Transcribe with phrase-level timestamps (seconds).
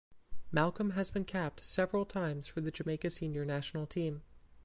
[0.51, 4.23] Malcolm has been capped several times for the Jamaica senior national team.